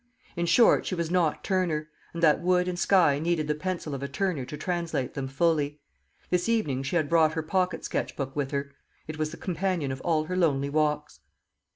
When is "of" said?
3.93-4.01, 9.91-10.01